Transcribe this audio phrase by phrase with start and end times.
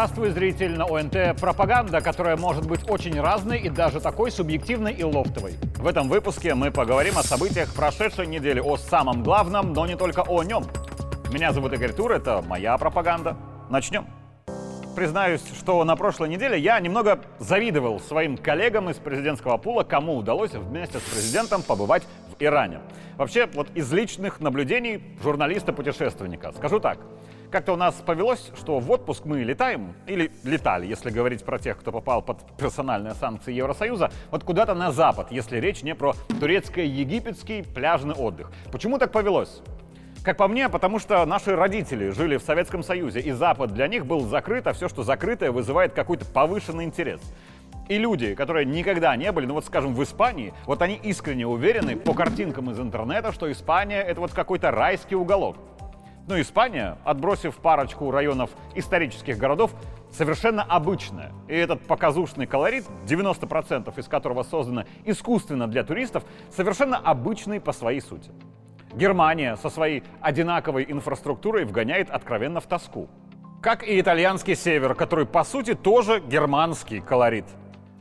[0.00, 1.38] Здравствуй, зритель на ОНТ.
[1.38, 5.56] Пропаганда, которая может быть очень разной и даже такой субъективной и лофтовой.
[5.76, 10.22] В этом выпуске мы поговорим о событиях прошедшей недели, о самом главном, но не только
[10.26, 10.64] о нем.
[11.30, 13.36] Меня зовут Игорь Тур, это моя пропаганда.
[13.68, 14.06] Начнем.
[14.96, 20.52] Признаюсь, что на прошлой неделе я немного завидовал своим коллегам из президентского пула, кому удалось
[20.52, 22.80] вместе с президентом побывать в Иране.
[23.18, 26.52] Вообще, вот из личных наблюдений журналиста-путешественника.
[26.52, 26.96] Скажу так,
[27.50, 31.78] как-то у нас повелось, что в отпуск мы летаем, или летали, если говорить про тех,
[31.78, 37.62] кто попал под персональные санкции Евросоюза, вот куда-то на запад, если речь не про турецко-египетский
[37.62, 38.50] пляжный отдых.
[38.72, 39.60] Почему так повелось?
[40.22, 44.04] Как по мне, потому что наши родители жили в Советском Союзе, и Запад для них
[44.06, 47.20] был закрыт, а все, что закрытое, вызывает какой-то повышенный интерес.
[47.88, 51.96] И люди, которые никогда не были, ну вот скажем, в Испании, вот они искренне уверены
[51.96, 55.56] по картинкам из интернета, что Испания это вот какой-то райский уголок.
[56.30, 59.72] Но Испания, отбросив парочку районов исторических городов,
[60.12, 61.32] совершенно обычная.
[61.48, 66.22] И этот показушный колорит, 90% из которого создано искусственно для туристов,
[66.54, 68.30] совершенно обычный по своей сути.
[68.94, 73.08] Германия со своей одинаковой инфраструктурой вгоняет откровенно в тоску.
[73.60, 77.46] Как и итальянский север, который по сути тоже германский колорит.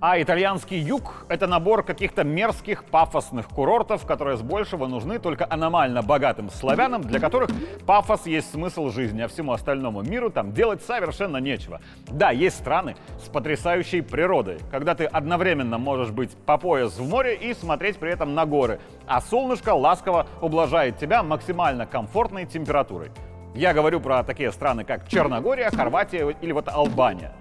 [0.01, 6.01] А итальянский юг— это набор каких-то мерзких пафосных курортов, которые с большего нужны только аномально
[6.01, 7.49] богатым славянам, для которых
[7.85, 11.81] пафос есть смысл жизни, а всему остальному миру там делать совершенно нечего.
[12.07, 17.35] Да, есть страны с потрясающей природой, когда ты одновременно можешь быть по пояс в море
[17.35, 23.11] и смотреть при этом на горы, а солнышко ласково ублажает тебя максимально комфортной температурой.
[23.53, 27.33] Я говорю про такие страны, как Черногория, Хорватия или вот Албания.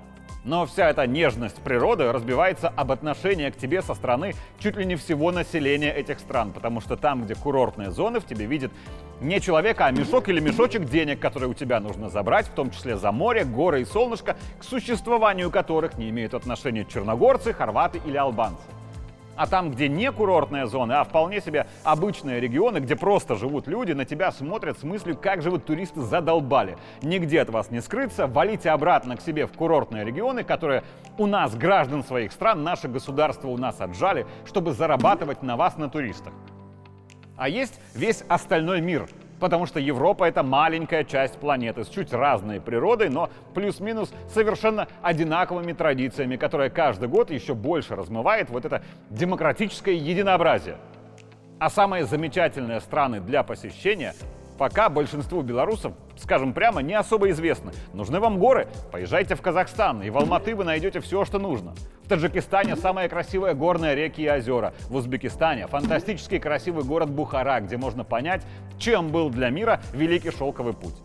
[0.48, 4.96] Но вся эта нежность природы разбивается об отношение к тебе со стороны чуть ли не
[4.96, 8.72] всего населения этих стран, потому что там, где курортные зоны, в тебе видят
[9.20, 12.96] не человека, а мешок или мешочек денег, которые у тебя нужно забрать, в том числе
[12.96, 18.77] за море, горы и солнышко, к существованию которых не имеют отношения черногорцы, хорваты или албанцы.
[19.38, 23.92] А там, где не курортные зоны, а вполне себе обычные регионы, где просто живут люди,
[23.92, 26.76] на тебя смотрят с мыслью, как же вы туристы задолбали.
[27.02, 30.82] Нигде от вас не скрыться, валите обратно к себе в курортные регионы, которые
[31.18, 35.88] у нас, граждан своих стран, наше государство у нас отжали, чтобы зарабатывать на вас, на
[35.88, 36.32] туристах.
[37.36, 39.08] А есть весь остальной мир,
[39.40, 45.72] потому что Европа это маленькая часть планеты с чуть разной природой, но плюс-минус совершенно одинаковыми
[45.72, 50.76] традициями, которая каждый год еще больше размывает вот это демократическое единообразие.
[51.58, 54.14] А самые замечательные страны для посещения
[54.58, 57.72] пока большинству белорусов, скажем прямо, не особо известны.
[57.94, 58.68] Нужны вам горы?
[58.90, 61.74] Поезжайте в Казахстан, и в Алматы вы найдете все, что нужно.
[62.04, 64.74] В Таджикистане самые красивые горные реки и озера.
[64.88, 68.42] В Узбекистане фантастически красивый город Бухара, где можно понять,
[68.78, 70.96] чем был для мира Великий Шелковый путь.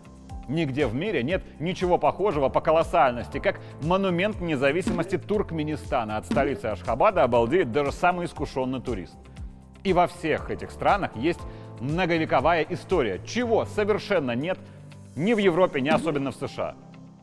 [0.50, 6.18] Нигде в мире нет ничего похожего по колоссальности, как монумент независимости Туркменистана.
[6.18, 9.16] От столицы Ашхабада обалдеет даже самый искушенный турист.
[9.84, 11.42] И во всех этих странах есть
[11.84, 14.58] многовековая история, чего совершенно нет
[15.16, 16.76] ни в Европе, ни особенно в США.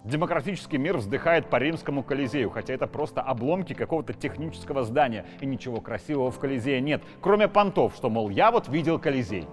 [0.04, 5.80] Демократический мир вздыхает по римскому Колизею, хотя это просто обломки какого-то технического здания, и ничего
[5.80, 9.46] красивого в Колизее нет, кроме понтов, что, мол, я вот видел Колизей.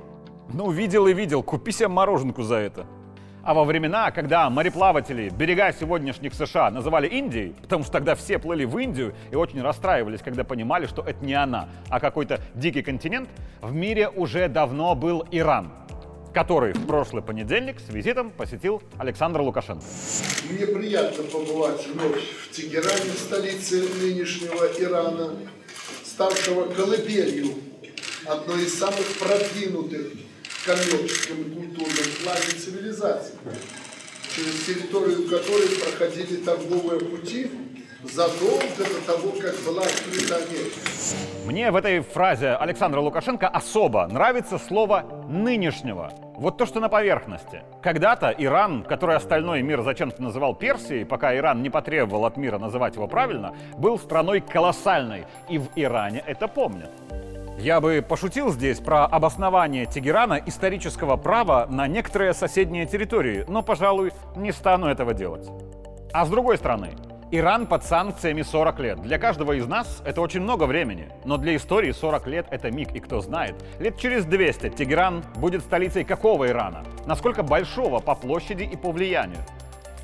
[0.54, 2.86] Ну, видел и видел, купи себе мороженку за это.
[3.48, 8.66] А во времена, когда мореплаватели берега сегодняшних США называли Индией, потому что тогда все плыли
[8.66, 13.30] в Индию и очень расстраивались, когда понимали, что это не она, а какой-то дикий континент,
[13.62, 15.72] в мире уже давно был Иран,
[16.34, 19.86] который в прошлый понедельник с визитом посетил Александр Лукашенко.
[20.52, 25.38] Мне приятно побывать вновь в Тегеране, столице нынешнего Ирана,
[26.04, 27.54] ставшего колыбелью
[28.26, 30.27] одной из самых продвинутых
[30.68, 33.36] коммерческом и культурном плане цивилизаций,
[34.36, 37.50] через территорию которой проходили торговые пути
[38.04, 40.80] задолго до того, как была открыта Америка.
[41.46, 46.12] Мне в этой фразе Александра Лукашенко особо нравится слово «нынешнего».
[46.36, 47.64] Вот то, что на поверхности.
[47.82, 52.96] Когда-то Иран, который остальной мир зачем-то называл Персией, пока Иран не потребовал от мира называть
[52.96, 55.26] его правильно, был страной колоссальной.
[55.50, 56.92] И в Иране это помнят.
[57.58, 64.12] Я бы пошутил здесь про обоснование Тегерана исторического права на некоторые соседние территории, но, пожалуй,
[64.36, 65.50] не стану этого делать.
[66.14, 66.92] А с другой стороны,
[67.32, 69.02] Иран под санкциями 40 лет.
[69.02, 71.10] Для каждого из нас это очень много времени.
[71.26, 75.64] Но для истории 40 лет это миг, и кто знает, лет через 200 Тегеран будет
[75.64, 76.84] столицей какого Ирана?
[77.08, 79.40] Насколько большого по площади и по влиянию?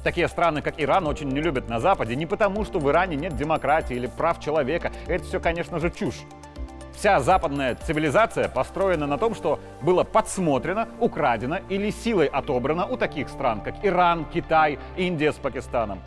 [0.04, 3.38] Такие страны, как Иран, очень не любят на Западе не потому, что в Иране нет
[3.38, 4.92] демократии или прав человека.
[5.06, 6.24] Это все, конечно же, чушь.
[6.96, 13.30] Вся западная цивилизация построена на том, что было подсмотрено, украдено или силой отобрано у таких
[13.30, 16.00] стран, как Иран, Китай, Индия с Пакистаном.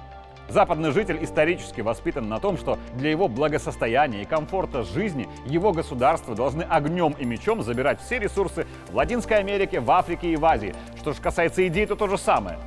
[0.48, 6.36] Западный житель исторически воспитан на том, что для его благосостояния и комфорта жизни его государства
[6.36, 10.74] должны огнем и мечом забирать все ресурсы в Латинской Америке, в Африке и в Азии.
[10.98, 12.58] Что же касается идей, то то же самое.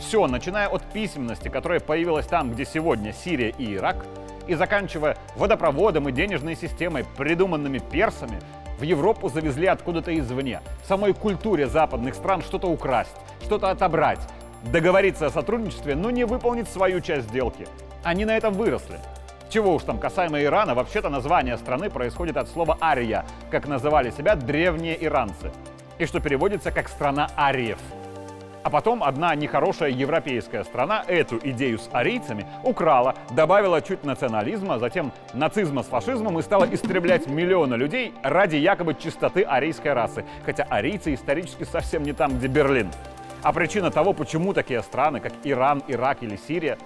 [0.00, 4.04] Все, начиная от письменности, которая появилась там, где сегодня Сирия и Ирак,
[4.48, 8.40] и заканчивая водопроводом и денежной системой, придуманными персами,
[8.78, 10.60] в Европу завезли откуда-то извне.
[10.82, 14.20] В самой культуре западных стран что-то украсть, что-то отобрать,
[14.72, 17.66] договориться о сотрудничестве, но не выполнить свою часть сделки.
[18.04, 18.98] Они на этом выросли.
[19.50, 24.34] Чего уж там касаемо Ирана, вообще-то название страны происходит от слова «ария», как называли себя
[24.34, 25.50] древние иранцы,
[25.98, 27.78] и что переводится как «страна ариев».
[28.68, 35.10] А потом одна нехорошая европейская страна эту идею с арийцами украла, добавила чуть национализма, затем
[35.32, 40.26] нацизма с фашизмом и стала истреблять миллионы людей ради якобы чистоты арийской расы.
[40.44, 42.90] Хотя арийцы исторически совсем не там, где Берлин.
[43.42, 46.76] А причина того, почему такие страны, как Иран, Ирак или Сирия,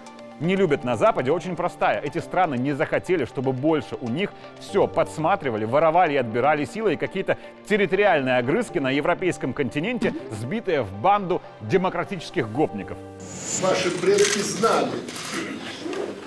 [0.43, 2.01] не любят на Западе, очень простая.
[2.01, 4.31] Эти страны не захотели, чтобы больше у них
[4.61, 10.93] все подсматривали, воровали и отбирали силы и какие-то территориальные огрызки на европейском континенте, сбитые в
[10.93, 12.99] банду демократических гопников.
[13.61, 14.91] Ваши предки знали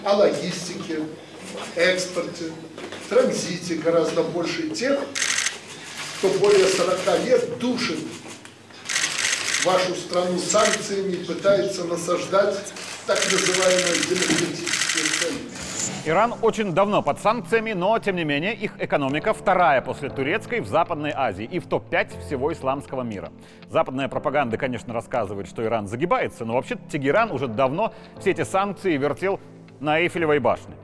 [0.03, 0.99] о логистике,
[1.75, 2.45] экспорте,
[3.09, 4.99] транзите гораздо больше тех,
[6.17, 7.99] кто более 40 лет душит
[9.65, 12.73] вашу страну санкциями, пытается насаждать
[13.05, 16.09] так называемые демократические ценности.
[16.09, 20.67] Иран очень давно под санкциями, но, тем не менее, их экономика вторая после турецкой в
[20.67, 23.31] Западной Азии и в топ-5 всего исламского мира.
[23.69, 28.97] Западная пропаганда, конечно, рассказывает, что Иран загибается, но вообще Тегеран уже давно все эти санкции
[28.97, 29.39] вертел
[29.79, 30.75] на Эйфелевой башне.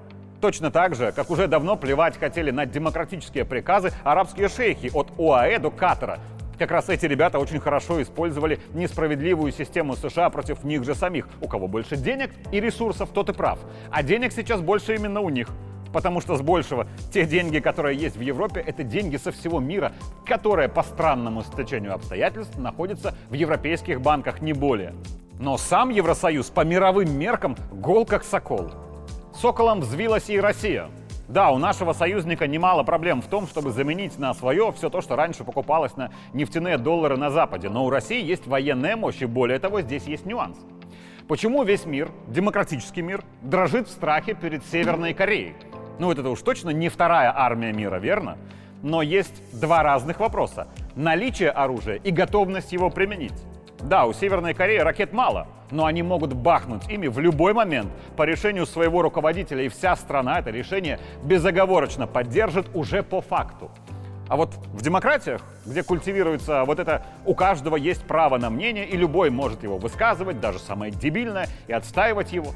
[0.41, 5.59] Точно так же, как уже давно плевать хотели на демократические приказы арабские шейхи от ОАЭ
[5.59, 6.19] до Катара,
[6.61, 11.27] как раз эти ребята очень хорошо использовали несправедливую систему США против них же самих.
[11.41, 13.57] У кого больше денег и ресурсов, тот и прав.
[13.89, 15.47] А денег сейчас больше именно у них.
[15.91, 19.91] Потому что с большего те деньги, которые есть в Европе, это деньги со всего мира,
[20.23, 24.93] которые по странному стечению обстоятельств находятся в европейских банках, не более.
[25.39, 28.71] Но сам Евросоюз по мировым меркам гол как сокол.
[29.33, 30.91] Соколом взвилась и Россия.
[31.31, 35.15] Да, у нашего союзника немало проблем в том, чтобы заменить на свое все то, что
[35.15, 37.69] раньше покупалось на нефтяные доллары на Западе.
[37.69, 40.57] Но у России есть военная мощь, и более того, здесь есть нюанс.
[41.29, 45.55] Почему весь мир, демократический мир, дрожит в страхе перед Северной Кореей?
[45.99, 48.37] Ну, это уж точно не вторая армия мира, верно?
[48.83, 50.67] Но есть два разных вопроса.
[50.95, 53.41] Наличие оружия и готовность его применить.
[53.83, 58.23] Да, у Северной Кореи ракет мало, но они могут бахнуть ими в любой момент по
[58.23, 63.71] решению своего руководителя, и вся страна это решение безоговорочно поддержит уже по факту.
[64.27, 68.95] А вот в демократиях, где культивируется вот это «у каждого есть право на мнение, и
[68.95, 72.53] любой может его высказывать, даже самое дебильное, и отстаивать его»,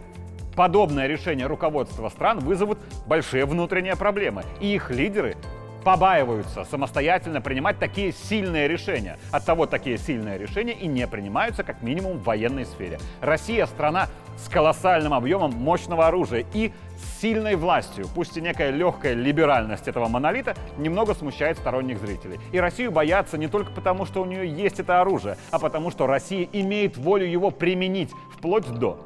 [0.55, 5.35] подобное решение руководства стран вызовут большие внутренние проблемы, и их лидеры
[5.85, 9.17] побаиваются самостоятельно принимать такие сильные решения.
[9.31, 12.99] От того такие сильные решения и не принимаются как минимум в военной сфере.
[13.21, 16.73] Россия страна с колоссальным объемом мощного оружия и
[17.21, 18.07] сильной властью.
[18.15, 22.39] Пусть и некая легкая либеральность этого монолита немного смущает сторонних зрителей.
[22.51, 26.07] И Россию боятся не только потому, что у нее есть это оружие, а потому что
[26.07, 28.99] Россия имеет волю его применить вплоть до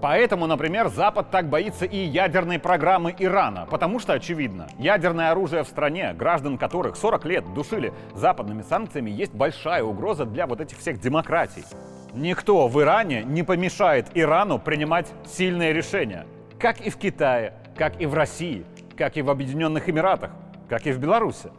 [0.00, 5.68] Поэтому, например, Запад так боится и ядерной программы Ирана, потому что, очевидно, ядерное оружие в
[5.68, 11.00] стране, граждан которых 40 лет душили западными санкциями, есть большая угроза для вот этих всех
[11.00, 11.64] демократий.
[12.12, 16.26] Никто в Иране не помешает Ирану принимать сильные решения,
[16.58, 18.64] как и в Китае, как и в России,
[18.96, 20.30] как и в Объединенных Эмиратах,
[20.68, 21.50] как и в Беларуси.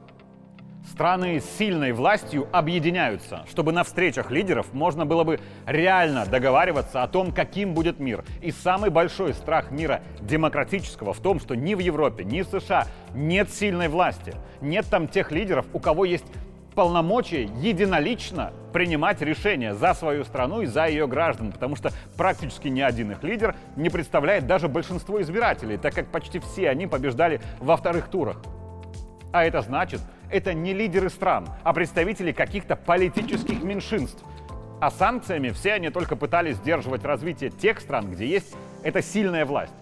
[0.91, 7.07] Страны с сильной властью объединяются, чтобы на встречах лидеров можно было бы реально договариваться о
[7.07, 8.23] том, каким будет мир.
[8.41, 12.87] И самый большой страх мира демократического в том, что ни в Европе, ни в США
[13.13, 14.33] нет сильной власти.
[14.61, 16.25] Нет там тех лидеров, у кого есть
[16.73, 22.81] полномочия единолично принимать решения за свою страну и за ее граждан, потому что практически ни
[22.81, 27.75] один их лидер не представляет даже большинство избирателей, так как почти все они побеждали во
[27.77, 28.41] вторых турах.
[29.33, 34.23] А это значит, это не лидеры стран, а представители каких-то политических меньшинств.
[34.79, 39.73] А санкциями все они только пытались сдерживать развитие тех стран, где есть эта сильная власть.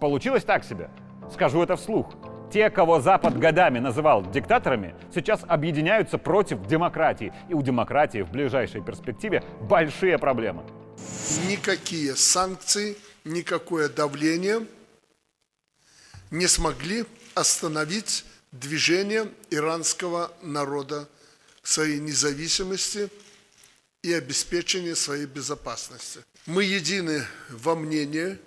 [0.00, 0.90] Получилось так себе.
[1.32, 2.14] Скажу это вслух.
[2.52, 7.32] Те, кого Запад годами называл диктаторами, сейчас объединяются против демократии.
[7.48, 10.62] И у демократии в ближайшей перспективе большие проблемы.
[11.48, 14.60] Никакие санкции, никакое давление
[16.30, 18.24] не смогли остановить
[18.54, 21.08] движение иранского народа
[21.62, 23.10] к своей независимости
[24.02, 26.20] и обеспечение своей безопасности.
[26.46, 28.38] Мы едины во мнении,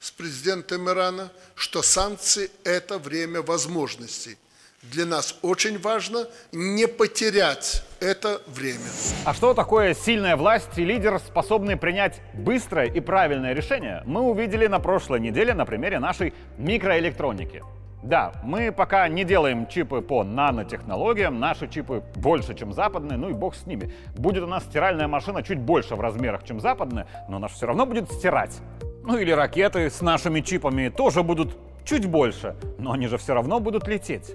[0.00, 4.36] с президентом Ирана, что санкции– это время возможностей.
[4.82, 8.86] Для нас очень важно не потерять это время.
[9.24, 14.68] А что такое сильная власть и лидер, способный принять быстрое и правильное решение, мы увидели
[14.68, 17.64] на прошлой неделе на примере нашей микроэлектроники.
[18.02, 23.32] Да, мы пока не делаем чипы по нанотехнологиям, наши чипы больше, чем западные, ну и
[23.32, 23.92] бог с ними.
[24.16, 27.86] Будет у нас стиральная машина чуть больше в размерах, чем западная, но она все равно
[27.86, 28.60] будет стирать.
[29.02, 33.58] Ну или ракеты с нашими чипами тоже будут чуть больше, но они же все равно
[33.58, 34.34] будут лететь.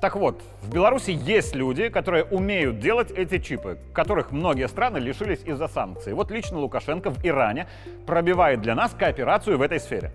[0.00, 5.40] Так вот, в Беларуси есть люди, которые умеют делать эти чипы, которых многие страны лишились
[5.44, 6.14] из-за санкций.
[6.14, 7.66] Вот лично Лукашенко в Иране
[8.06, 10.12] пробивает для нас кооперацию в этой сфере.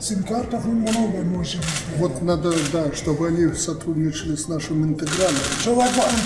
[0.00, 1.60] Сим-картах много можем.
[1.96, 5.34] Вот надо, да, чтобы они сотрудничали с нашим интегралом.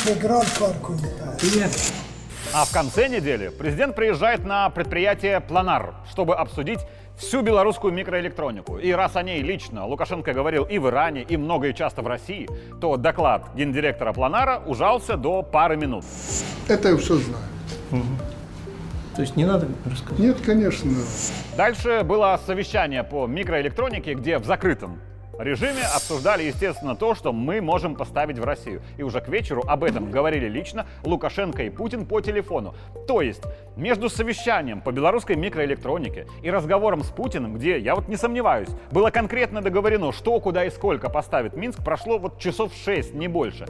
[0.06, 0.44] интеграл
[2.54, 6.78] А в конце недели президент приезжает на предприятие «Планар», чтобы обсудить
[7.16, 8.78] всю белорусскую микроэлектронику.
[8.78, 12.06] И раз о ней лично Лукашенко говорил и в Иране, и много и часто в
[12.06, 12.48] России,
[12.80, 16.04] то доклад гендиректора Планара ужался до пары минут.
[16.68, 17.44] Это я все знаю.
[17.92, 18.02] Угу.
[19.16, 20.18] То есть не надо рассказывать?
[20.18, 20.90] Нет, конечно.
[21.56, 24.98] Дальше было совещание по микроэлектронике, где в закрытом
[25.38, 28.82] режиме обсуждали, естественно, то, что мы можем поставить в Россию.
[28.96, 32.74] И уже к вечеру об этом говорили лично Лукашенко и Путин по телефону.
[33.06, 33.42] То есть
[33.76, 39.10] между совещанием по белорусской микроэлектронике и разговором с Путиным, где, я вот не сомневаюсь, было
[39.10, 43.66] конкретно договорено, что, куда и сколько поставит Минск, прошло вот часов шесть, не больше.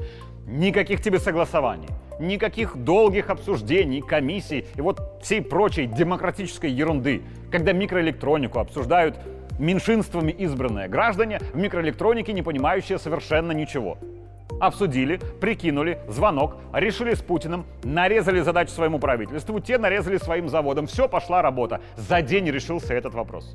[0.46, 1.88] Никаких тебе согласований,
[2.20, 9.16] никаких долгих обсуждений, комиссий и вот всей прочей демократической ерунды, когда микроэлектронику обсуждают
[9.58, 13.98] меньшинствами избранные граждане в микроэлектронике, не понимающие совершенно ничего.
[14.60, 20.86] Обсудили, прикинули, звонок, решили с Путиным, нарезали задачу своему правительству, те нарезали своим заводам.
[20.86, 21.80] Все, пошла работа.
[21.96, 23.54] За день решился этот вопрос.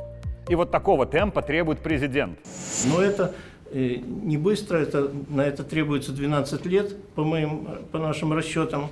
[0.49, 2.39] И вот такого темпа требует президент.
[2.87, 3.33] Но это
[3.71, 8.89] э, не быстро, это, на это требуется 12 лет, по, моим, по нашим расчетам.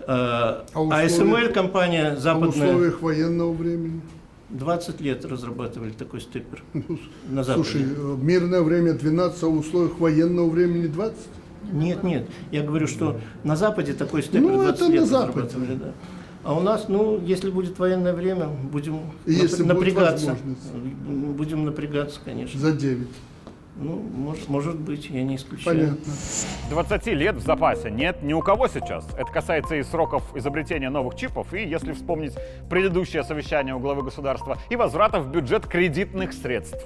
[0.00, 2.48] Э, а, а СМЛ компания западная...
[2.48, 4.00] А в условиях военного времени?
[4.50, 6.62] 20 лет разрабатывали такой степер
[7.28, 7.64] на Западе.
[7.64, 7.86] Слушай,
[8.20, 11.16] мирное время 12, а в условиях военного времени 20?
[11.72, 12.28] Нет, нет.
[12.50, 15.74] Я говорю, что на Западе такой степер ну, 20 лет разрабатывали.
[15.74, 15.92] Да.
[16.42, 20.36] А у нас, ну, если будет военное время, будем если напрягаться.
[21.06, 22.58] Будем напрягаться, конечно.
[22.58, 23.06] За 9.
[23.76, 25.96] Ну, может, может быть, я не исключаю.
[25.96, 26.12] Понятно.
[26.70, 29.06] 20 лет в запасе нет ни у кого сейчас.
[29.16, 32.34] Это касается и сроков изобретения новых чипов, и, если вспомнить
[32.68, 36.84] предыдущее совещание у главы государства, и возврата в бюджет кредитных средств.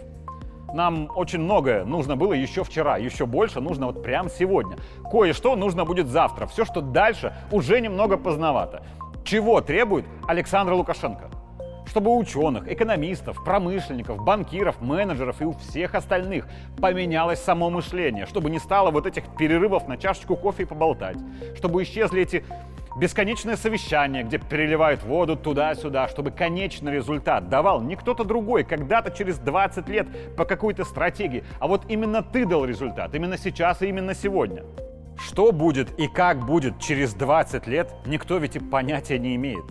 [0.73, 4.77] Нам очень многое нужно было еще вчера, еще больше нужно вот прямо сегодня.
[5.11, 6.47] Кое-что нужно будет завтра.
[6.47, 8.83] Все, что дальше, уже немного поздновато.
[9.25, 11.31] Чего требует Александр Лукашенко?
[11.87, 16.47] Чтобы у ученых, экономистов, промышленников, банкиров, менеджеров и у всех остальных
[16.81, 21.17] поменялось само мышление, чтобы не стало вот этих перерывов на чашечку кофе и поболтать,
[21.57, 22.45] чтобы исчезли эти
[22.97, 29.39] бесконечные совещания, где переливают воду туда-сюда, чтобы конечный результат давал не кто-то другой, когда-то через
[29.39, 34.15] 20 лет по какой-то стратегии, а вот именно ты дал результат, именно сейчас и именно
[34.15, 34.65] сегодня.
[35.17, 39.65] Что будет и как будет через 20 лет, никто ведь и понятия не имеет.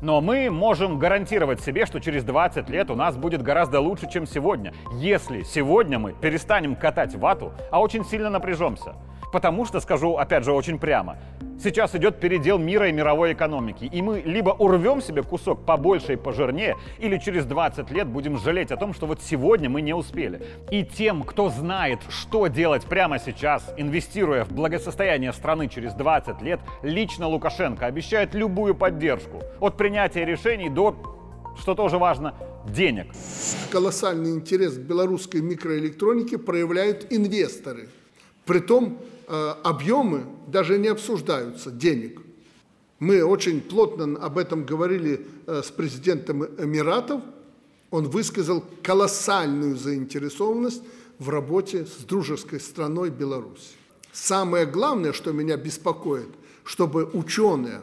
[0.00, 4.26] Но мы можем гарантировать себе, что через 20 лет у нас будет гораздо лучше, чем
[4.26, 8.94] сегодня, если сегодня мы перестанем катать вату, а очень сильно напряжемся.
[9.32, 11.16] Потому что, скажу опять же очень прямо,
[11.62, 16.16] сейчас идет передел мира и мировой экономики, и мы либо урвем себе кусок побольше и
[16.16, 20.42] пожирнее, или через 20 лет будем жалеть о том, что вот сегодня мы не успели.
[20.70, 26.60] И тем, кто знает, что делать прямо сейчас, инвестируя в благосостояние страны через 20 лет,
[26.82, 29.42] лично Лукашенко обещает любую поддержку.
[29.60, 30.94] От принятия решений до
[31.58, 32.34] что тоже важно,
[32.68, 33.06] денег.
[33.70, 37.88] Колоссальный интерес к белорусской микроэлектронике проявляют инвесторы.
[38.44, 42.20] Притом объемы даже не обсуждаются, денег.
[42.98, 47.20] Мы очень плотно об этом говорили э, с президентом Эмиратов.
[47.90, 50.82] Он высказал колоссальную заинтересованность
[51.18, 53.74] в работе с дружеской страной Беларусь.
[54.12, 56.28] Самое главное, что меня беспокоит,
[56.64, 57.80] чтобы ученые,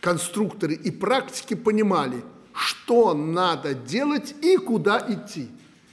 [0.00, 5.48] конструкторы и практики понимали, что надо делать и куда идти.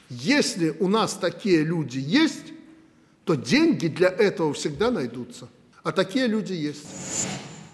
[0.09, 2.53] Если у нас такие люди есть,
[3.27, 5.49] то деньги для этого всегда найдутся.
[5.83, 7.27] А такие люди есть.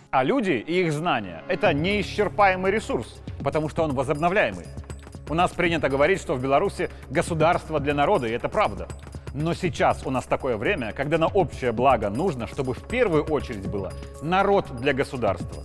[0.09, 4.65] А люди и их знания– это неисчерпаемый ресурс, потому что он возобновляемый.
[5.29, 8.87] У нас принято говорить, что в Беларуси государство для народа, и это правда.
[9.35, 13.67] Но сейчас у нас такое время, когда на общее благо нужно, чтобы в первую очередь
[13.67, 15.63] было народ для государства.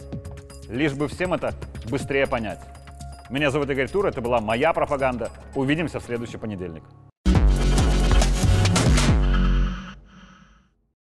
[0.69, 1.55] лишь бы всем это
[1.91, 2.61] быстрее понять.
[3.31, 5.31] Меня зовут Игорь Тур, это была моя пропаганда.
[5.55, 6.83] Увидимся в следующий понедельник.